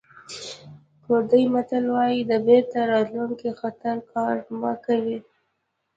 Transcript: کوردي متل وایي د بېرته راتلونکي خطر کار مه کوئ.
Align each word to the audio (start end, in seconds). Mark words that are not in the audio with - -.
کوردي 1.03 1.43
متل 1.53 1.83
وایي 1.93 2.19
د 2.31 2.33
بېرته 2.47 2.79
راتلونکي 2.93 3.49
خطر 3.59 3.95
کار 4.13 4.35
مه 4.59 4.73
کوئ. 4.83 5.15